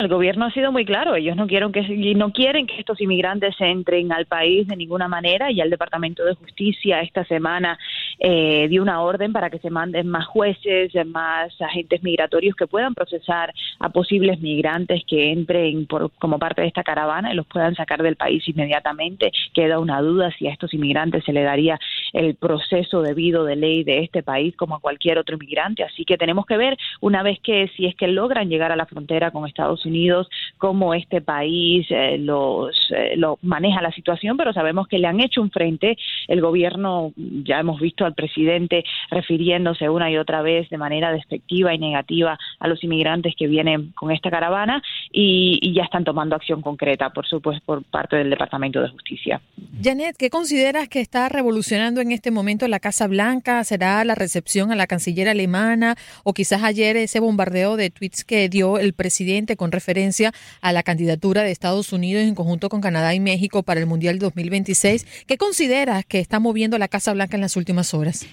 El 0.00 0.06
gobierno 0.06 0.44
ha 0.44 0.52
sido 0.52 0.70
muy 0.70 0.84
claro, 0.84 1.16
ellos 1.16 1.34
no 1.34 1.48
quieren 1.48 1.72
que 1.72 1.82
no 2.14 2.30
quieren 2.30 2.68
que 2.68 2.78
estos 2.78 3.00
inmigrantes 3.00 3.56
entren 3.58 4.12
al 4.12 4.26
país 4.26 4.68
de 4.68 4.76
ninguna 4.76 5.08
manera. 5.08 5.50
Y 5.50 5.60
el 5.60 5.70
Departamento 5.70 6.24
de 6.24 6.36
Justicia 6.36 7.00
esta 7.00 7.24
semana 7.24 7.76
eh, 8.20 8.68
dio 8.68 8.80
una 8.80 9.02
orden 9.02 9.32
para 9.32 9.50
que 9.50 9.58
se 9.58 9.70
manden 9.70 10.06
más 10.06 10.24
jueces, 10.28 10.92
más 11.04 11.60
agentes 11.60 12.04
migratorios 12.04 12.54
que 12.54 12.68
puedan 12.68 12.94
procesar 12.94 13.52
a 13.80 13.88
posibles 13.88 14.38
migrantes 14.38 15.02
que 15.04 15.32
entren 15.32 15.86
por, 15.86 16.12
como 16.20 16.38
parte 16.38 16.62
de 16.62 16.68
esta 16.68 16.84
caravana 16.84 17.32
y 17.32 17.34
los 17.34 17.48
puedan 17.48 17.74
sacar 17.74 18.00
del 18.00 18.14
país 18.14 18.46
inmediatamente. 18.46 19.32
Queda 19.52 19.80
una 19.80 20.00
duda 20.00 20.30
si 20.38 20.46
a 20.46 20.52
estos 20.52 20.72
inmigrantes 20.74 21.24
se 21.24 21.32
le 21.32 21.42
daría 21.42 21.76
el 22.12 22.36
proceso 22.36 23.02
debido 23.02 23.44
de 23.44 23.56
ley 23.56 23.82
de 23.82 24.04
este 24.04 24.22
país 24.22 24.54
como 24.54 24.76
a 24.76 24.80
cualquier 24.80 25.18
otro 25.18 25.34
inmigrante, 25.34 25.82
así 25.82 26.04
que 26.04 26.16
tenemos 26.16 26.46
que 26.46 26.56
ver 26.56 26.78
una 27.00 27.24
vez 27.24 27.40
que 27.40 27.68
si 27.76 27.86
es 27.86 27.96
que 27.96 28.06
logran 28.06 28.48
llegar 28.48 28.70
a 28.70 28.76
la 28.76 28.86
frontera 28.86 29.32
con 29.32 29.44
Estados 29.44 29.80
Unidos 29.80 29.87
Unidos, 29.88 30.28
cómo 30.58 30.94
este 30.94 31.20
país 31.20 31.86
eh, 31.90 32.18
los, 32.18 32.76
eh, 32.94 33.16
maneja 33.42 33.82
la 33.82 33.92
situación, 33.92 34.36
pero 34.36 34.52
sabemos 34.52 34.88
que 34.88 34.98
le 34.98 35.06
han 35.06 35.20
hecho 35.20 35.42
un 35.42 35.50
frente. 35.50 35.96
El 36.28 36.40
gobierno, 36.40 37.12
ya 37.16 37.60
hemos 37.60 37.80
visto 37.80 38.04
al 38.04 38.14
presidente 38.14 38.84
refiriéndose 39.10 39.88
una 39.88 40.10
y 40.10 40.16
otra 40.16 40.42
vez 40.42 40.68
de 40.70 40.78
manera 40.78 41.12
despectiva 41.12 41.74
y 41.74 41.78
negativa 41.78 42.38
a 42.58 42.68
los 42.68 42.82
inmigrantes 42.84 43.34
que 43.36 43.46
vienen 43.46 43.92
con 43.92 44.10
esta 44.10 44.30
caravana 44.30 44.82
y, 45.12 45.72
ya 45.74 45.84
están 45.84 46.02
tomando 46.02 46.34
acción 46.34 46.62
concreta, 46.62 47.10
por 47.10 47.26
supuesto, 47.26 47.62
por 47.64 47.84
parte 47.84 48.16
del 48.16 48.30
Departamento 48.30 48.80
de 48.80 48.88
Justicia. 48.88 49.40
Janet, 49.82 50.16
¿qué 50.18 50.30
consideras 50.30 50.88
que 50.88 51.00
está 51.00 51.28
revolucionando 51.28 52.00
en 52.00 52.10
este 52.10 52.30
momento 52.30 52.66
la 52.66 52.80
Casa 52.80 53.06
Blanca? 53.06 53.62
¿Será 53.64 54.04
la 54.04 54.14
recepción 54.14 54.72
a 54.72 54.76
la 54.76 54.86
canciller 54.86 55.28
alemana 55.28 55.96
o 56.24 56.32
quizás 56.32 56.62
ayer 56.62 56.96
ese 56.96 57.20
bombardeo 57.20 57.76
de 57.76 57.90
tweets 57.90 58.24
que 58.24 58.48
dio 58.48 58.78
el 58.78 58.92
presidente 58.92 59.56
con 59.56 59.70
referencia 59.78 60.32
a 60.60 60.72
la 60.72 60.82
candidatura 60.82 61.42
de 61.42 61.52
Estados 61.52 61.92
Unidos 61.92 62.24
en 62.24 62.34
conjunto 62.34 62.68
con 62.68 62.80
Canadá 62.80 63.14
y 63.14 63.20
México 63.20 63.62
para 63.62 63.78
el 63.78 63.86
Mundial 63.86 64.18
2026. 64.18 65.06
¿Qué 65.26 65.38
consideras 65.38 66.04
que 66.04 66.18
está 66.18 66.40
moviendo 66.40 66.78
la 66.78 66.88
Casa 66.88 67.12
Blanca 67.12 67.36
en 67.36 67.42
las 67.42 67.56
últimas 67.56 67.94
horas? 67.94 68.26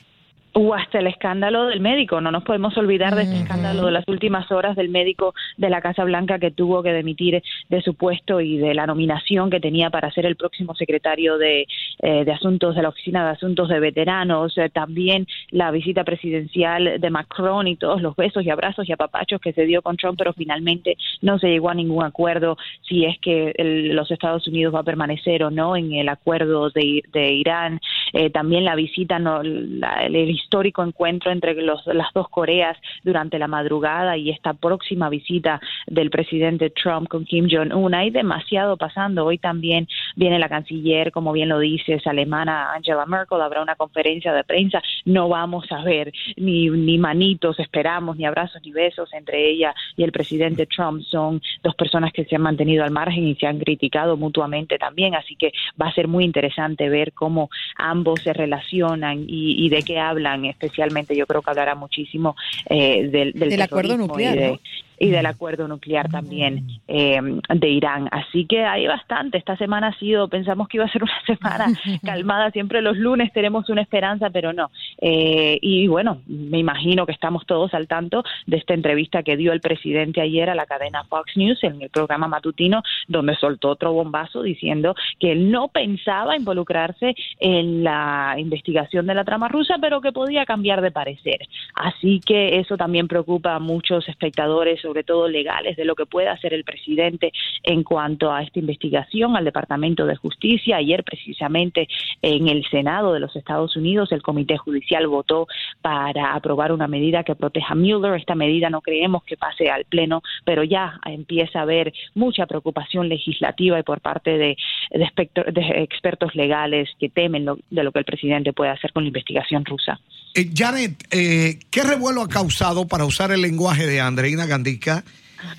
O 0.58 0.73
hasta 0.73 1.00
el 1.00 1.08
escándalo 1.08 1.66
del 1.66 1.81
médico. 1.81 2.22
No 2.22 2.31
nos 2.31 2.44
podemos 2.44 2.78
olvidar 2.78 3.14
de 3.14 3.23
este 3.23 3.39
escándalo 3.39 3.88
de 3.88 3.92
las 3.92 4.08
últimas 4.08 4.50
horas 4.53 4.78
del 4.78 4.88
médico 4.88 5.34
de 5.58 5.70
la 5.70 5.81
Casa 5.81 6.06
Blanca 6.06 6.39
que 6.39 6.50
tuvo 6.50 6.81
que 6.81 6.94
demitir 6.94 7.44
de 7.67 7.81
su 7.81 7.94
puesto 7.95 8.39
y 8.39 8.58
de 8.58 8.73
la 8.73 8.88
nominación 8.88 9.50
que 9.50 9.59
tenía 9.59 9.89
para 9.89 10.09
ser 10.12 10.25
el 10.25 10.38
próximo 10.38 10.73
secretario 10.73 11.38
de, 11.38 11.67
eh, 12.00 12.23
de 12.23 12.31
Asuntos 12.31 12.73
de 12.73 12.84
la 12.84 12.89
Oficina 12.89 13.25
de 13.25 13.31
Asuntos 13.31 13.67
de 13.67 13.81
Veteranos. 13.81 14.58
Eh, 14.58 14.70
también 14.70 15.28
la 15.52 15.72
visita 15.72 16.06
presidencial 16.06 17.02
de 17.02 17.09
Macron 17.09 17.67
y 17.67 17.75
todos 17.75 18.02
los 18.02 18.16
besos 18.16 18.45
y 18.45 18.50
abrazos 18.50 18.88
y 18.88 18.94
apapachos 18.94 19.42
que 19.42 19.52
se 19.52 19.66
dio 19.66 19.81
con 19.81 19.97
Trump, 19.97 20.17
pero 20.17 20.31
finalmente 20.31 20.95
no 21.22 21.38
se 21.38 21.50
llegó 21.50 21.69
a 21.69 21.75
ningún 21.75 22.06
acuerdo 22.06 22.58
si 22.88 23.03
es 23.03 23.19
que 23.19 23.53
los 23.58 24.09
Estados 24.09 24.47
Unidos 24.47 24.73
va 24.73 24.80
a 24.80 24.84
permanecer 24.84 25.44
o 25.44 25.52
no 25.52 25.75
en 25.75 25.92
el 25.92 26.08
acuerdo 26.08 26.69
de, 26.69 27.03
de 27.12 27.34
Irán. 27.34 27.81
Eh, 28.14 28.30
también 28.30 28.64
la 28.64 28.75
visita, 28.75 29.19
no, 29.19 29.44
la, 29.44 30.06
el 30.06 30.16
histórico 30.45 30.83
encuentro 30.83 31.31
entre 31.31 31.53
los, 31.55 31.85
las 31.88 32.13
dos 32.13 32.29
Coreas 32.29 32.77
durante 33.03 33.39
la 33.39 33.47
madrugada 33.47 34.15
y 34.15 34.29
esta 34.29 34.53
próxima 34.53 35.09
visita 35.09 35.59
del 35.88 36.09
presidente 36.09 36.69
Trump 36.69 37.08
con 37.08 37.25
Kim 37.25 37.47
Jong-un. 37.50 37.94
Hay 37.94 38.09
demasiado 38.09 38.78
pasando. 38.78 39.25
Hoy 39.25 39.38
también 39.38 39.88
viene 40.16 40.39
la 40.39 40.50
canciller, 40.50 41.11
como 41.11 41.31
bien 41.31 41.50
lo 41.50 41.59
dices, 41.59 42.05
alemana 42.08 42.73
Angela 42.73 43.05
Merkel. 43.05 43.41
Habrá 43.41 43.61
una 43.61 43.75
conferencia 43.75 44.33
de 44.33 44.44
prensa. 44.44 44.81
No 45.06 45.30
vamos 45.30 45.72
a 45.72 45.83
ver 45.83 46.13
ni, 46.36 46.69
ni 46.69 46.97
manitos, 46.97 47.59
esperamos, 47.59 48.17
ni 48.17 48.25
abrazos, 48.25 48.61
ni 48.63 48.72
besos 48.72 49.13
entre 49.13 49.50
ella 49.50 49.73
y 49.97 50.03
el 50.03 50.11
presidente 50.11 50.66
Trump. 50.66 51.03
Son 51.03 51.41
dos 51.63 51.75
personas 51.75 52.11
que 52.13 52.25
se 52.25 52.36
han 52.36 52.41
mantenido 52.41 52.83
al 52.83 52.91
margen 52.91 53.28
y 53.28 53.36
se 53.36 53.47
han 53.47 53.59
criticado 53.59 54.17
mutuamente 54.17 54.78
también. 54.78 55.16
Así 55.16 55.35
que 55.35 55.52
va 55.81 55.88
a 55.88 55.94
ser 55.94 56.07
muy 56.07 56.23
interesante 56.23 56.90
ver 56.90 57.13
cómo 57.13 57.50
ambos 57.78 58.22
se 58.22 58.34
relacionan 58.34 59.25
y, 59.28 59.66
y 59.66 59.69
de 59.69 59.84
qué 59.84 60.00
hablan 60.00 60.46
especialmente 60.46 61.16
yo 61.16 61.25
creo 61.25 61.41
que 61.41 61.50
hablará 61.50 61.75
muchísimo 61.75 62.35
eh, 62.69 63.07
del, 63.09 63.34
del, 63.34 63.62
acuerdo 63.62 63.97
nuclear 63.97 64.59
y 65.00 65.09
del 65.09 65.25
acuerdo 65.25 65.67
nuclear 65.67 66.09
también 66.09 66.67
eh, 66.88 67.19
de 67.53 67.69
Irán. 67.69 68.07
Así 68.11 68.45
que 68.45 68.63
hay 68.63 68.88
bastante. 68.88 69.38
Esta 69.38 69.57
semana 69.57 69.88
ha 69.88 70.00
sido, 70.00 70.28
pensamos 70.28 70.67
que 70.67 70.78
iba 70.78 70.85
a 70.85 70.91
ser 70.91 71.03
una 71.03 71.22
semana 71.25 71.67
calmada. 72.03 72.51
Siempre 72.51 72.81
los 72.81 72.97
lunes 72.97 73.31
tenemos 73.34 73.69
una 73.69 73.81
esperanza, 73.81 74.29
pero 74.29 74.53
no. 74.53 74.69
Eh, 75.00 75.57
y 75.61 75.88
bueno, 75.88 76.22
me 76.28 76.59
imagino 76.59 77.05
que 77.05 77.11
estamos 77.11 77.45
todos 77.45 77.73
al 77.73 77.88
tanto 77.88 78.23
de 78.45 78.57
esta 78.57 78.73
entrevista 78.73 79.23
que 79.23 79.38
dio 79.38 79.51
el 79.51 79.61
presidente 79.61 80.22
ayer 80.22 80.50
a 80.50 80.55
la 80.55 80.66
cadena 80.66 81.03
Fox 81.03 81.35
News 81.35 81.63
en 81.63 81.81
el 81.81 81.89
programa 81.89 82.28
matutino, 82.28 82.84
donde 83.07 83.35
soltó 83.35 83.69
otro 83.69 83.94
bombazo 83.94 84.41
diciendo 84.41 84.95
que 85.19 85.31
él 85.31 85.51
no 85.51 85.67
pensaba 85.67 86.35
involucrarse 86.35 87.16
en 87.39 87.84
la 87.84 88.35
investigación 88.38 89.05
de 89.07 89.16
la 89.16 89.23
trama 89.23 89.47
rusa, 89.47 89.75
pero 89.81 90.01
que 90.01 90.11
podía 90.11 90.45
cambiar 90.45 90.81
de 90.81 90.91
parecer. 90.91 91.39
Así 91.73 92.22
que 92.25 92.59
eso 92.59 92.78
también 92.78 93.07
preocupa 93.07 93.55
a 93.55 93.59
muchos 93.59 94.07
espectadores 94.07 94.84
sobre 94.85 95.03
todo 95.03 95.28
legales, 95.28 95.75
de 95.78 95.84
lo 95.84 95.96
que 95.96 96.06
puede 96.06 96.28
hacer 96.28 96.53
el 96.53 96.63
presidente 96.63 97.31
en 97.63 97.81
cuanto 97.81 98.31
a 98.31 98.44
esta 98.44 98.59
investigación 98.59 99.35
al 99.35 99.44
Departamento 99.44 100.06
de 100.06 100.16
Justicia. 100.16 100.78
Ayer, 100.78 101.03
precisamente, 101.03 101.88
en 102.22 102.47
el 102.47 102.63
Senado 102.69 103.13
de 103.13 103.19
los 103.19 103.35
Estados 103.35 103.75
Unidos, 103.75 104.12
el 104.12 104.22
Comité 104.22 104.57
Judicial 104.57 105.07
votó 105.07 105.47
para 105.81 106.35
aprobar 106.35 106.72
una 106.72 106.88
medida 106.88 107.23
que 107.23 107.34
proteja 107.34 107.73
a 107.73 107.75
Mueller. 107.75 108.13
Esta 108.13 108.35
medida 108.35 108.69
no 108.69 108.81
creemos 108.81 109.23
que 109.23 109.38
pase 109.38 109.72
al 109.72 109.85
Pleno, 109.85 110.22
pero 110.44 110.63
ya 110.63 111.00
empieza 111.06 111.59
a 111.59 111.63
haber 111.63 111.91
mucha 112.13 112.46
preocupación 112.46 113.09
legislativa 113.09 113.79
y 113.79 113.84
por 113.84 114.02
parte 114.02 114.38
de, 114.38 114.56
expertos 114.91 116.35
legales 116.35 116.90
que 117.00 117.09
temen 117.09 117.46
de 117.46 117.84
lo 117.84 117.91
que 117.91 118.00
el 118.00 118.06
presidente 118.06 118.53
puede 118.53 118.69
hacer 118.69 118.94
con 118.94 119.03
la 119.03 119.07
investigación 119.07 119.66
rusa. 119.66 120.00
Eh, 120.35 120.50
Janet, 120.53 121.02
eh, 121.12 121.59
¿qué 121.72 121.84
revuelo 121.84 122.22
ha 122.22 122.28
causado, 122.28 122.88
para 122.90 123.06
usar 123.06 123.31
el 123.31 123.41
lenguaje 123.41 123.88
de 123.88 124.02
Andreina 124.02 124.46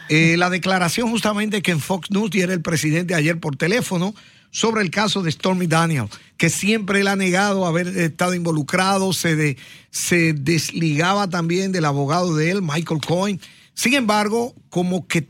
Eh, 0.09 0.37
la 0.37 0.51
declaración 0.51 1.11
justamente 1.11 1.63
que 1.63 1.71
en 1.71 1.81
Fox 1.81 2.11
News 2.11 2.31
diera 2.31 2.53
el 2.53 2.63
presidente 2.63 3.15
ayer 3.15 3.39
por 3.39 3.57
teléfono 3.57 4.15
sobre 4.51 4.83
el 4.83 4.91
caso 4.91 5.23
de 5.23 5.31
Stormy 5.31 5.67
Daniel, 5.67 6.07
que 6.37 6.49
siempre 6.49 7.01
él 7.01 7.09
ha 7.09 7.17
negado 7.17 7.67
haber 7.67 7.89
estado 7.89 8.35
involucrado, 8.35 9.13
se, 9.13 9.57
se 9.91 10.33
desligaba 10.33 11.29
también 11.29 11.73
del 11.73 11.85
abogado 11.85 12.35
de 12.35 12.51
él, 12.51 12.63
Michael 12.63 13.01
Cohen. 13.07 13.41
Sin 13.75 13.95
embargo, 13.95 14.55
como 14.71 15.07
que 15.07 15.29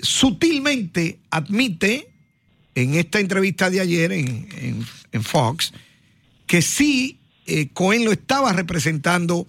sutilmente 0.00 1.18
admite 1.30 2.12
en 2.74 2.94
esta 2.94 3.20
entrevista 3.20 3.70
de 3.70 3.80
ayer 3.80 4.12
en, 4.12 4.86
Fox 5.22 5.72
que 6.46 6.62
sí 6.62 7.18
eh, 7.46 7.68
Cohen 7.68 8.04
lo 8.04 8.12
estaba 8.12 8.52
representando 8.52 9.46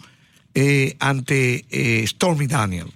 eh, 0.53 0.95
ante 0.99 1.65
eh, 1.69 2.05
Stormy 2.05 2.47
Daniel. 2.47 2.91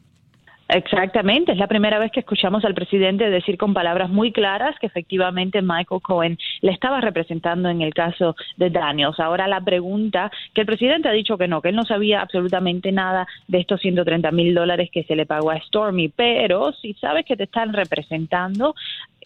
Exactamente, 0.69 1.53
es 1.53 1.57
la 1.57 1.67
primera 1.67 1.97
vez 1.97 2.11
que 2.11 2.19
escuchamos 2.19 2.65
al 2.65 2.73
presidente 2.73 3.29
decir 3.29 3.57
con 3.57 3.73
palabras 3.73 4.09
muy 4.09 4.33
claras 4.33 4.77
que 4.79 4.87
efectivamente 4.87 5.61
Michael 5.61 6.01
Cohen 6.01 6.37
le 6.61 6.71
estaba 6.73 6.99
representando 6.99 7.69
en 7.69 7.81
el 7.81 7.93
caso 7.93 8.35
de 8.57 8.69
Daniels. 8.69 9.17
Ahora 9.19 9.47
la 9.47 9.61
pregunta, 9.61 10.29
que 10.53 10.61
el 10.61 10.67
presidente 10.67 11.07
ha 11.07 11.13
dicho 11.13 11.37
que 11.37 11.47
no, 11.47 11.61
que 11.61 11.69
él 11.69 11.75
no 11.75 11.85
sabía 11.85 12.21
absolutamente 12.21 12.91
nada 12.91 13.25
de 13.47 13.59
estos 13.59 13.79
130 13.79 14.29
mil 14.31 14.53
dólares 14.53 14.89
que 14.91 15.03
se 15.03 15.15
le 15.15 15.25
pagó 15.25 15.51
a 15.51 15.59
Stormy, 15.61 16.09
pero 16.09 16.73
si 16.73 16.93
sabes 16.95 17.25
que 17.25 17.37
te 17.37 17.45
están 17.45 17.71
representando, 17.71 18.75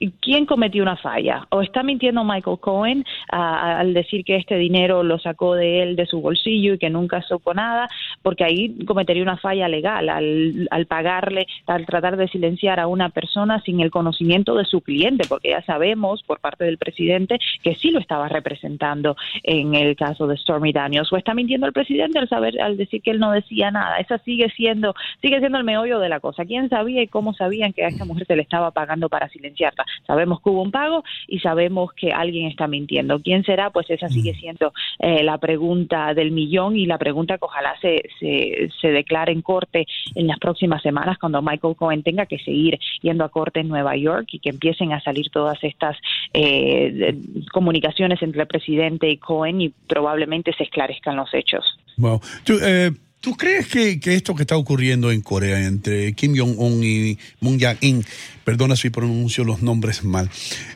¿quién 0.09 0.45
cometió 0.45 0.81
una 0.81 0.97
falla? 0.97 1.47
¿O 1.49 1.61
está 1.61 1.83
mintiendo 1.83 2.23
Michael 2.23 2.59
Cohen 2.59 3.05
al 3.29 3.93
decir 3.93 4.23
que 4.25 4.35
este 4.35 4.55
dinero 4.55 5.03
lo 5.03 5.19
sacó 5.19 5.55
de 5.55 5.83
él, 5.83 5.95
de 5.95 6.05
su 6.05 6.21
bolsillo 6.21 6.73
y 6.73 6.77
que 6.77 6.89
nunca 6.89 7.21
supo 7.21 7.53
nada? 7.53 7.87
Porque 8.21 8.43
ahí 8.43 8.75
cometería 8.85 9.23
una 9.23 9.37
falla 9.37 9.67
legal 9.67 10.09
al, 10.09 10.67
al 10.71 10.85
pagarle, 10.85 11.47
al 11.67 11.85
tratar 11.85 12.17
de 12.17 12.27
silenciar 12.27 12.79
a 12.79 12.87
una 12.87 13.09
persona 13.09 13.61
sin 13.61 13.79
el 13.79 13.91
conocimiento 13.91 14.55
de 14.55 14.65
su 14.65 14.81
cliente, 14.81 15.25
porque 15.27 15.49
ya 15.49 15.61
sabemos 15.63 16.23
por 16.23 16.39
parte 16.39 16.65
del 16.65 16.77
presidente 16.77 17.39
que 17.63 17.75
sí 17.75 17.91
lo 17.91 17.99
estaba 17.99 18.27
representando 18.27 19.15
en 19.43 19.75
el 19.75 19.95
caso 19.95 20.27
de 20.27 20.37
Stormy 20.37 20.71
Daniels. 20.71 21.11
¿O 21.11 21.17
está 21.17 21.33
mintiendo 21.33 21.67
el 21.67 21.73
presidente 21.73 22.19
al 22.19 22.27
saber, 22.27 22.59
al 22.61 22.77
decir 22.77 23.01
que 23.01 23.11
él 23.11 23.19
no 23.19 23.31
decía 23.31 23.71
nada? 23.71 23.97
Esa 23.97 24.17
sigue 24.19 24.49
siendo, 24.55 24.95
sigue 25.21 25.39
siendo 25.39 25.57
el 25.57 25.63
meollo 25.63 25.99
de 25.99 26.09
la 26.09 26.19
cosa. 26.19 26.45
¿Quién 26.45 26.69
sabía 26.69 27.01
y 27.01 27.07
cómo 27.07 27.33
sabían 27.33 27.73
que 27.73 27.83
a 27.83 27.87
esta 27.87 28.05
mujer 28.05 28.25
se 28.25 28.35
le 28.35 28.41
estaba 28.41 28.71
pagando 28.71 29.09
para 29.09 29.29
silenciarla? 29.29 29.85
Sabemos 30.05 30.41
que 30.41 30.49
hubo 30.49 30.61
un 30.61 30.71
pago 30.71 31.03
y 31.27 31.39
sabemos 31.39 31.93
que 31.93 32.11
alguien 32.11 32.47
está 32.47 32.67
mintiendo. 32.67 33.21
¿Quién 33.21 33.43
será? 33.43 33.69
Pues 33.69 33.89
esa 33.89 34.09
sigue 34.09 34.33
siendo 34.33 34.73
eh, 34.99 35.23
la 35.23 35.37
pregunta 35.37 36.13
del 36.13 36.31
millón 36.31 36.75
y 36.75 36.85
la 36.85 36.97
pregunta 36.97 37.37
que 37.37 37.45
ojalá 37.45 37.75
se, 37.81 38.03
se, 38.19 38.87
declare 38.87 39.31
en 39.31 39.41
corte 39.41 39.85
en 40.15 40.27
las 40.27 40.39
próximas 40.39 40.81
semanas 40.81 41.17
cuando 41.17 41.41
Michael 41.41 41.75
Cohen 41.75 42.03
tenga 42.03 42.25
que 42.25 42.39
seguir 42.39 42.79
yendo 43.01 43.23
a 43.23 43.29
corte 43.29 43.61
en 43.61 43.69
Nueva 43.69 43.95
York 43.95 44.27
y 44.31 44.39
que 44.39 44.49
empiecen 44.49 44.91
a 44.93 45.01
salir 45.01 45.29
todas 45.29 45.63
estas 45.63 45.97
eh, 46.33 47.15
comunicaciones 47.51 48.21
entre 48.21 48.41
el 48.41 48.47
presidente 48.47 49.09
y 49.09 49.17
Cohen 49.17 49.61
y 49.61 49.69
probablemente 49.69 50.53
se 50.53 50.63
esclarezcan 50.63 51.15
los 51.15 51.33
hechos. 51.33 51.77
Wow. 51.97 52.19
Eh, 52.61 52.91
¿Tú 53.21 53.37
crees 53.37 53.67
que, 53.67 53.99
esto 54.15 54.33
que 54.33 54.41
está 54.41 54.57
ocurriendo 54.57 55.11
en 55.11 55.21
Corea 55.21 55.63
entre 55.63 56.13
Kim 56.13 56.35
Jong-un 56.35 56.83
y 56.83 57.19
Moon 57.39 57.59
Jae-in, 57.59 58.03
perdona 58.43 58.75
si 58.75 58.89
pronuncio 58.89 59.43
los 59.43 59.61
nombres 59.61 60.03
mal, 60.03 60.27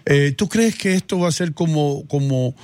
eh, 0.05 0.31
¿tú 0.31 0.47
crees 0.47 0.75
que 0.75 0.93
esto 0.93 1.17
va 1.17 1.29
a 1.29 1.31
ser 1.31 1.55
como, 1.55 2.07
como 2.07 2.55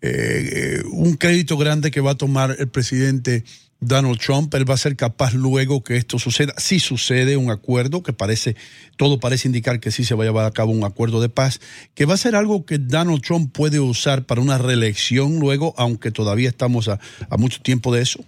eh, 0.00 0.82
un 0.90 1.16
crédito 1.16 1.58
grande 1.58 1.90
que 1.90 2.00
va 2.00 2.12
a 2.12 2.14
tomar 2.16 2.56
el 2.58 2.68
presidente 2.68 3.44
Donald 3.78 4.18
Trump? 4.18 4.54
Él 4.54 4.68
va 4.68 4.72
a 4.72 4.78
ser 4.78 4.96
capaz 4.96 5.34
luego 5.34 5.84
que 5.84 5.98
esto 5.98 6.18
suceda, 6.18 6.54
si 6.56 6.80
sucede 6.80 7.36
un 7.36 7.50
acuerdo, 7.50 8.02
que 8.02 8.14
parece, 8.14 8.56
todo 8.96 9.20
parece 9.20 9.48
indicar 9.48 9.80
que 9.80 9.90
sí 9.90 10.06
se 10.06 10.14
va 10.14 10.24
a 10.24 10.28
llevar 10.28 10.46
a 10.46 10.52
cabo 10.52 10.72
un 10.72 10.84
acuerdo 10.84 11.20
de 11.20 11.28
paz, 11.28 11.60
que 11.94 12.06
va 12.06 12.14
a 12.14 12.16
ser 12.16 12.36
algo 12.36 12.64
que 12.64 12.78
Donald 12.78 13.20
Trump 13.20 13.52
puede 13.52 13.80
usar 13.80 14.24
para 14.24 14.40
una 14.40 14.56
reelección 14.56 15.40
luego, 15.40 15.74
aunque 15.76 16.10
todavía 16.10 16.48
estamos 16.48 16.88
a 16.88 16.98
mucho 17.36 17.60
tiempo 17.60 17.94
de 17.94 18.00
eso. 18.00 18.24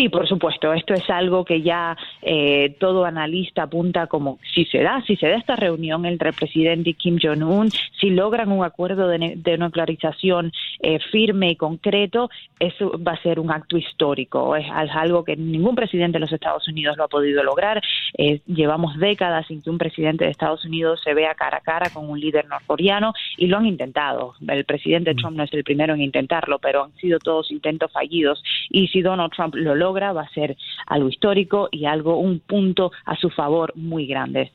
Sí, 0.00 0.08
por 0.08 0.26
supuesto. 0.26 0.72
Esto 0.72 0.94
es 0.94 1.10
algo 1.10 1.44
que 1.44 1.60
ya 1.60 1.94
eh, 2.22 2.74
todo 2.80 3.04
analista 3.04 3.64
apunta 3.64 4.06
como 4.06 4.38
si 4.54 4.64
se 4.64 4.78
da, 4.78 5.02
si 5.06 5.14
se 5.16 5.28
da 5.28 5.36
esta 5.36 5.56
reunión 5.56 6.06
entre 6.06 6.30
el 6.30 6.34
presidente 6.34 6.88
y 6.88 6.94
Kim 6.94 7.18
Jong-un, 7.22 7.70
si 7.70 8.08
logran 8.08 8.50
un 8.50 8.64
acuerdo 8.64 9.08
de, 9.08 9.34
de 9.36 9.58
nuclearización 9.58 10.52
eh, 10.78 11.00
firme 11.12 11.50
y 11.50 11.56
concreto, 11.56 12.30
eso 12.58 12.98
va 13.06 13.12
a 13.12 13.22
ser 13.22 13.38
un 13.38 13.50
acto 13.50 13.76
histórico. 13.76 14.56
Es 14.56 14.64
algo 14.94 15.22
que 15.22 15.36
ningún 15.36 15.74
presidente 15.74 16.16
de 16.16 16.20
los 16.20 16.32
Estados 16.32 16.66
Unidos 16.66 16.96
lo 16.96 17.04
ha 17.04 17.08
podido 17.08 17.42
lograr. 17.42 17.82
Eh, 18.16 18.40
llevamos 18.46 18.96
décadas 18.98 19.48
sin 19.48 19.60
que 19.60 19.68
un 19.68 19.76
presidente 19.76 20.24
de 20.24 20.30
Estados 20.30 20.64
Unidos 20.64 21.02
se 21.04 21.12
vea 21.12 21.34
cara 21.34 21.58
a 21.58 21.60
cara 21.60 21.90
con 21.90 22.08
un 22.08 22.18
líder 22.18 22.46
norcoreano 22.48 23.12
y 23.36 23.48
lo 23.48 23.58
han 23.58 23.66
intentado. 23.66 24.32
El 24.48 24.64
presidente 24.64 25.12
mm. 25.12 25.16
Trump 25.16 25.36
no 25.36 25.42
es 25.42 25.52
el 25.52 25.62
primero 25.62 25.92
en 25.92 26.00
intentarlo, 26.00 26.58
pero 26.58 26.84
han 26.84 26.94
sido 26.96 27.18
todos 27.18 27.50
intentos 27.50 27.92
fallidos. 27.92 28.42
Y 28.70 28.88
si 28.88 29.02
Donald 29.02 29.32
Trump 29.32 29.54
lo 29.56 29.74
logra, 29.74 29.89
va 29.92 30.22
a 30.22 30.30
ser 30.30 30.56
algo 30.86 31.08
histórico 31.08 31.68
y 31.70 31.86
algo, 31.86 32.18
un 32.18 32.40
punto 32.40 32.92
a 33.04 33.16
su 33.16 33.30
favor 33.30 33.72
muy 33.76 34.06
grande. 34.06 34.52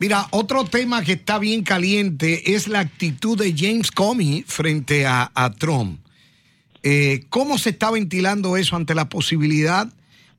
Mira, 0.00 0.26
otro 0.30 0.64
tema 0.64 1.02
que 1.02 1.12
está 1.12 1.38
bien 1.38 1.64
caliente 1.64 2.54
es 2.54 2.68
la 2.68 2.80
actitud 2.80 3.36
de 3.36 3.52
James 3.56 3.90
Comey 3.90 4.44
frente 4.46 5.06
a, 5.06 5.30
Trump. 5.58 5.98
Eh, 6.84 7.24
¿Cómo 7.30 7.58
se 7.58 7.70
está 7.70 7.90
ventilando 7.90 8.56
eso 8.56 8.76
ante 8.76 8.94
la 8.94 9.08
posibilidad 9.08 9.88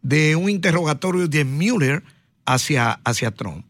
de 0.01 0.38
un 0.38 0.50
interrogatorio 0.50 1.27
de 1.27 1.44
Mueller 1.44 2.03
hacia, 2.45 3.01
hacia 3.03 3.31
Trump? 3.31 3.65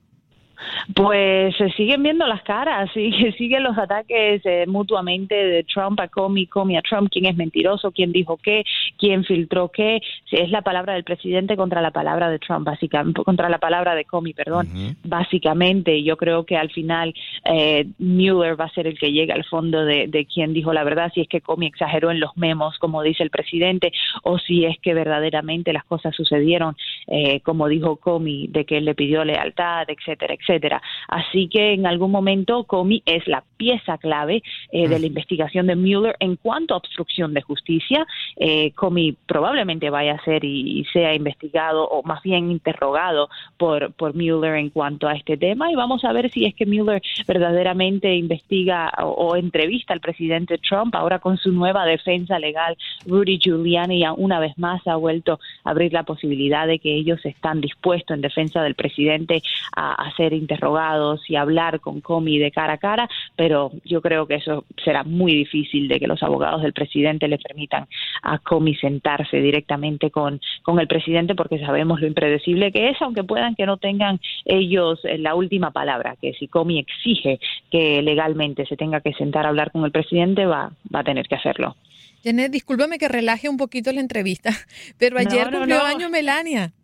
Pues 0.93 1.55
se 1.57 1.69
siguen 1.71 2.03
viendo 2.03 2.25
las 2.27 2.41
caras, 2.43 2.89
y 2.95 3.11
siguen 3.37 3.63
los 3.63 3.77
ataques 3.77 4.41
eh, 4.45 4.65
mutuamente 4.67 5.35
de 5.35 5.63
Trump 5.63 5.99
a 5.99 6.07
Comey, 6.07 6.47
Comey 6.47 6.77
a 6.77 6.81
Trump, 6.81 7.09
quién 7.11 7.25
es 7.25 7.35
mentiroso, 7.35 7.91
quién 7.91 8.11
dijo 8.11 8.37
qué, 8.37 8.63
quién 8.97 9.23
filtró 9.23 9.69
qué. 9.69 10.01
Es 10.31 10.49
la 10.51 10.61
palabra 10.61 10.93
del 10.93 11.03
presidente 11.03 11.55
contra 11.55 11.81
la 11.81 11.91
palabra 11.91 12.29
de 12.29 12.39
Trump, 12.39 12.65
básicamente, 12.65 13.23
contra 13.23 13.49
la 13.49 13.57
palabra 13.57 13.95
de 13.95 14.05
Comey, 14.05 14.33
perdón. 14.33 14.67
Básicamente, 15.03 16.03
yo 16.03 16.17
creo 16.17 16.45
que 16.45 16.57
al 16.57 16.69
final 16.71 17.13
eh, 17.45 17.87
Mueller 17.97 18.59
va 18.59 18.65
a 18.65 18.73
ser 18.73 18.87
el 18.87 18.97
que 18.97 19.11
llegue 19.11 19.33
al 19.33 19.45
fondo 19.45 19.85
de, 19.85 20.07
de 20.07 20.25
quién 20.25 20.53
dijo 20.53 20.73
la 20.73 20.83
verdad, 20.83 21.11
si 21.13 21.21
es 21.21 21.27
que 21.27 21.41
Comey 21.41 21.67
exageró 21.67 22.11
en 22.11 22.19
los 22.19 22.35
memos, 22.37 22.77
como 22.79 23.01
dice 23.03 23.23
el 23.23 23.29
presidente, 23.29 23.91
o 24.23 24.37
si 24.37 24.65
es 24.65 24.77
que 24.79 24.93
verdaderamente 24.93 25.73
las 25.73 25.85
cosas 25.85 26.15
sucedieron, 26.15 26.75
eh, 27.09 27.41
como 27.41 27.67
dijo 27.67 27.97
Comey, 27.97 28.47
de 28.47 28.65
que 28.65 28.77
él 28.77 28.85
le 28.85 28.95
pidió 28.95 29.25
lealtad, 29.25 29.89
etcétera, 29.89 30.33
etcétera. 30.33 30.81
Así 31.07 31.47
que 31.47 31.73
en 31.73 31.87
algún 31.87 32.11
momento 32.11 32.63
Comey 32.65 33.01
es 33.05 33.27
la 33.27 33.43
pieza 33.57 33.97
clave 33.97 34.43
eh, 34.71 34.87
de 34.87 34.99
la 34.99 35.05
investigación 35.05 35.67
de 35.67 35.75
Mueller 35.75 36.15
en 36.19 36.35
cuanto 36.35 36.73
a 36.73 36.77
obstrucción 36.77 37.33
de 37.33 37.41
justicia. 37.41 38.05
Eh, 38.37 38.71
Comey 38.71 39.17
probablemente 39.25 39.89
vaya 39.89 40.13
a 40.13 40.23
ser 40.23 40.43
y, 40.45 40.85
sea 40.93 41.13
investigado 41.13 41.87
o 41.87 42.03
más 42.03 42.21
bien 42.23 42.51
interrogado 42.51 43.29
por, 43.57 43.91
por 43.93 44.15
Mueller 44.15 44.55
en 44.55 44.69
cuanto 44.69 45.07
a 45.07 45.13
este 45.13 45.37
tema 45.37 45.71
y 45.71 45.75
vamos 45.75 46.03
a 46.05 46.13
ver 46.13 46.29
si 46.29 46.45
es 46.45 46.55
que 46.55 46.65
Mueller 46.65 47.01
verdaderamente 47.27 48.15
investiga 48.15 48.91
o, 49.03 49.35
entrevista 49.35 49.93
al 49.93 49.99
presidente 49.99 50.57
Trump 50.57 50.95
ahora 50.95 51.19
con 51.19 51.37
su 51.37 51.51
nueva 51.51 51.85
defensa 51.85 52.39
legal 52.39 52.77
Rudy 53.05 53.39
Giuliani 53.39 53.99
ya 53.99 54.13
una 54.13 54.39
vez 54.39 54.57
más 54.57 54.85
ha 54.87 54.95
vuelto 54.95 55.39
a 55.63 55.71
abrir 55.71 55.93
la 55.93 56.03
posibilidad 56.03 56.67
de 56.67 56.79
que 56.79 56.98
ellos 56.99 57.25
están 57.25 57.61
dispuestos 57.61 58.15
en 58.15 58.21
defensa 58.21 58.61
del 58.63 58.75
presidente 58.75 59.41
a, 59.75 60.09
ser 60.17 60.33
interrogados 60.33 61.29
y 61.29 61.35
hablar 61.35 61.79
con 61.79 62.01
Comey 62.01 62.39
de 62.39 62.51
cara 62.51 62.73
a 62.73 62.77
cara, 62.77 63.09
pero 63.35 63.71
yo 63.85 64.01
creo 64.01 64.25
que 64.25 64.35
eso 64.35 64.65
será 64.83 65.03
muy 65.03 65.33
difícil 65.33 65.87
de 65.87 65.99
que 65.99 66.07
los 66.07 66.21
abogados 66.23 66.61
del 66.61 66.73
presidente 66.73 67.27
le 67.27 67.37
permitan 67.37 67.87
a 68.23 68.39
Comey 68.39 68.75
sentarse 68.75 69.39
directamente 69.39 70.09
con, 70.09 70.41
con 70.63 70.79
el 70.79 70.87
presidente 70.87 71.35
porque 71.35 71.59
sabemos 71.59 72.01
lo 72.01 72.07
impredecible 72.07 72.71
que 72.71 72.89
es, 72.89 73.01
aunque 73.01 73.23
puedan 73.23 73.55
que 73.55 73.65
no 73.65 73.77
tengan 73.77 74.19
ellos 74.45 74.99
la 75.19 75.35
última 75.35 75.71
palabra, 75.71 76.15
que 76.19 76.33
si 76.33 76.47
Comey 76.47 76.79
exige 76.79 77.39
que 77.71 78.01
legalmente 78.01 78.65
se 78.65 78.77
tenga 78.77 79.01
que 79.01 79.13
sentar 79.13 79.45
a 79.45 79.49
hablar 79.49 79.71
con 79.71 79.85
el 79.85 79.91
presidente, 79.91 80.45
va, 80.45 80.71
va 80.93 80.99
a 80.99 81.03
tener 81.03 81.27
que 81.27 81.35
hacerlo. 81.35 81.75
Janet, 82.23 82.51
discúlpame 82.51 82.97
que 82.97 83.07
relaje 83.07 83.49
un 83.49 83.57
poquito 83.57 83.91
la 83.91 84.01
entrevista, 84.01 84.51
pero 84.97 85.17
ayer 85.19 85.49
cumplió 85.51 85.83
año 85.83 86.09
Melania. 86.09 86.73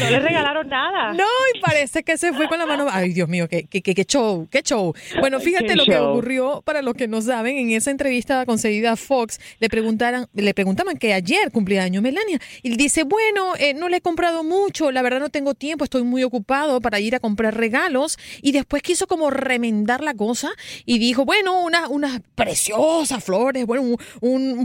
No 0.00 0.10
le 0.10 0.20
regalaron 0.20 0.68
nada. 0.68 1.12
No, 1.12 1.24
y 1.54 1.60
parece 1.60 2.02
que 2.02 2.16
se 2.16 2.32
fue 2.32 2.48
con 2.48 2.58
la 2.58 2.66
mano. 2.66 2.86
Ay, 2.90 3.12
Dios 3.12 3.28
mío, 3.28 3.48
qué, 3.48 3.64
qué, 3.64 3.82
qué 3.82 4.04
show, 4.04 4.48
qué 4.50 4.62
show. 4.62 4.94
Bueno, 5.20 5.40
fíjate 5.40 5.76
lo 5.76 5.84
que 5.84 5.96
ocurrió, 5.96 6.62
para 6.64 6.82
los 6.82 6.94
que 6.94 7.08
no 7.08 7.20
saben, 7.20 7.56
en 7.56 7.70
esa 7.70 7.90
entrevista 7.90 8.44
concedida 8.46 8.92
a 8.92 8.96
Fox, 8.96 9.40
le 9.58 9.68
preguntaron, 9.68 10.26
le 10.32 10.54
preguntaban 10.54 10.96
que 10.96 11.12
ayer 11.12 11.50
cumplía 11.50 11.82
año 11.82 12.02
Melania. 12.02 12.40
Y 12.62 12.76
dice, 12.76 13.04
bueno, 13.04 13.54
eh, 13.58 13.74
no 13.74 13.88
le 13.88 13.98
he 13.98 14.00
comprado 14.00 14.44
mucho, 14.44 14.90
la 14.90 15.02
verdad 15.02 15.20
no 15.20 15.28
tengo 15.28 15.54
tiempo, 15.54 15.84
estoy 15.84 16.02
muy 16.02 16.22
ocupado 16.22 16.80
para 16.80 17.00
ir 17.00 17.14
a 17.14 17.20
comprar 17.20 17.56
regalos. 17.56 18.18
Y 18.42 18.52
después 18.52 18.82
quiso 18.82 19.06
como 19.06 19.30
remendar 19.30 20.02
la 20.02 20.14
cosa 20.14 20.50
y 20.84 20.98
dijo, 20.98 21.24
bueno, 21.24 21.60
unas 21.60 21.88
unas 21.88 22.20
preciosas 22.34 23.22
flores, 23.22 23.66
bueno, 23.66 23.82
un, 23.82 23.96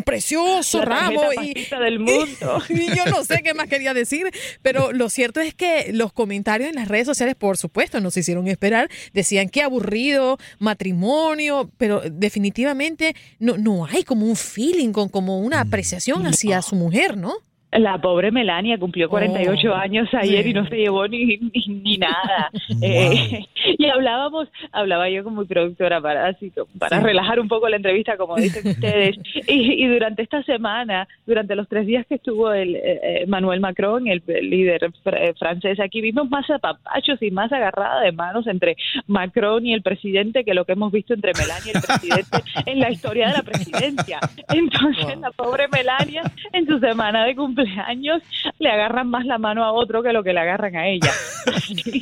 precioso 0.06 0.82
ramo 0.82 1.22
y, 1.42 1.68
del 1.70 2.00
mundo. 2.00 2.62
Y, 2.70 2.96
yo 2.96 3.06
no 3.06 3.24
sé 3.24 3.42
qué 3.44 3.54
más 3.54 3.68
quería 3.68 3.94
decir, 3.94 4.30
pero 4.62 4.92
lo 4.92 5.10
cierto 5.10 5.40
es 5.40 5.54
que 5.54 5.92
los 5.94 6.14
comentarios 6.14 6.70
en 6.70 6.76
las 6.76 6.88
redes 6.88 7.06
sociales, 7.06 7.36
por 7.36 7.58
supuesto, 7.58 8.00
nos 8.00 8.18
hicieron 8.18 8.48
esperar, 8.48 8.90
decían 9.14 9.50
qué 9.50 9.62
aburrido, 9.62 10.38
matrimonio, 10.60 11.72
pero 11.78 12.02
definitivamente 12.02 13.16
no, 13.40 13.58
no 13.58 13.86
hay 13.86 14.04
como 14.04 14.26
un 14.26 14.36
feeling, 14.36 14.92
con 14.92 15.10
como 15.10 15.40
una 15.40 15.62
apreciación 15.62 16.28
hacia 16.28 16.62
su 16.62 16.76
mujer, 16.76 17.18
¿no? 17.18 17.34
La 17.78 17.98
pobre 18.00 18.32
Melania 18.32 18.78
cumplió 18.78 19.10
48 19.10 19.74
años 19.74 20.08
ayer 20.14 20.48
y 20.48 20.54
no 20.54 20.68
se 20.68 20.78
llevó 20.78 21.08
ni, 21.08 21.38
ni, 21.68 21.98
nada. 21.98 22.50
Eh, 22.82 23.46
y 23.78 23.86
hablábamos, 23.86 24.48
hablaba 24.72 25.10
yo 25.10 25.24
como 25.24 25.46
productora 25.46 26.02
para 26.02 26.28
así, 26.28 26.52
para 26.78 27.00
relajar 27.00 27.40
un 27.40 27.48
poco 27.48 27.70
la 27.70 27.78
entrevista, 27.78 28.18
como 28.18 28.36
dicen 28.36 28.68
ustedes. 28.72 29.18
Y, 29.48 29.86
durante 29.88 30.24
esta 30.24 30.44
semana, 30.44 31.08
durante 31.26 31.56
los 31.56 31.68
tres 31.68 31.88
días 31.88 32.06
que 32.08 32.16
estuvo 32.16 32.52
el 32.52 32.76
eh, 32.76 33.00
eh, 33.04 33.26
Manuel 33.28 33.60
Macron, 33.60 34.08
el, 34.08 34.22
líder 34.26 34.92
francés, 35.38 35.80
aquí 35.80 36.02
vimos 36.02 36.30
más 36.30 36.50
apapachos 36.50 37.22
y 37.22 37.32
más 37.32 37.52
agarrada 37.52 38.02
de 38.02 38.12
manos 38.12 38.48
entre 38.48 38.76
Macron 39.08 39.66
y 39.66 39.74
el 39.74 39.82
presidente 39.82 40.44
que 40.44 40.54
lo 40.54 40.66
que 40.66 40.74
hemos 40.74 40.92
visto 40.92 41.14
entre 41.14 41.32
Melania 41.34 41.74
y 41.74 41.78
el 41.78 41.82
presidente 41.82 42.38
en 42.66 42.80
la 42.80 42.92
historia 42.92 43.28
de 43.28 43.34
la 43.34 43.44
presidencia. 43.44 44.20
Entonces, 44.50 45.18
la 45.20 45.32
pobre 45.32 45.68
Melania 45.68 46.24
en 46.56 46.68
su 46.68 46.80
semana 46.80 47.26
de 47.26 47.36
cumpleaños 47.36 47.56
años 47.86 48.22
le 48.60 48.70
agarran 48.70 49.10
más 49.10 49.26
la 49.26 49.38
mano 49.38 49.64
a 49.64 49.72
otro 49.72 50.04
que 50.04 50.14
lo 50.14 50.24
que 50.24 50.34
le 50.34 50.40
agarran 50.40 50.76
a 50.76 50.88
ella. 50.88 51.12
Así 51.46 52.02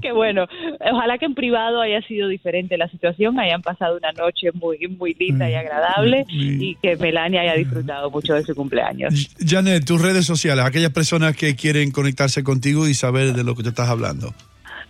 que, 0.00 0.12
bueno, 0.12 0.46
ojalá 0.92 1.18
que 1.18 1.26
en 1.26 1.34
privado 1.34 1.80
haya 1.80 2.00
sido 2.02 2.28
diferente 2.28 2.76
la 2.76 2.88
situación, 2.88 3.38
hayan 3.38 3.62
pasado 3.62 3.96
una 3.96 4.12
noche 4.12 4.50
muy, 4.52 4.78
muy 4.88 5.14
linda 5.14 5.48
y 5.50 5.54
mm. 5.54 5.58
agradable 5.58 6.24
y 6.28 6.74
que 6.76 6.96
Melania 6.96 7.42
haya 7.42 7.54
disfrutado 7.54 8.10
mucho 8.10 8.34
de 8.34 8.42
su 8.42 8.54
cumpleaños. 8.54 9.30
Janet, 9.38 9.84
tus 9.84 10.00
redes 10.00 10.26
sociales, 10.26 10.64
aquellas 10.64 10.92
personas 10.92 11.36
que 11.36 11.54
quieren 11.56 11.90
conectarse 11.90 12.42
contigo 12.42 12.88
y 12.88 12.94
saber 12.94 13.32
de 13.32 13.44
lo 13.44 13.54
que 13.54 13.62
te 13.62 13.70
estás 13.70 13.88
hablando. 13.88 14.34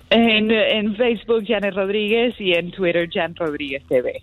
En, 0.08 0.50
en 0.52 0.94
Facebook, 0.94 1.44
Janet 1.46 1.74
Rodríguez 1.74 2.34
y 2.38 2.52
en 2.52 2.70
Twitter, 2.70 3.08
Jan 3.12 3.34
Rodríguez 3.34 3.82
TV. 3.88 4.22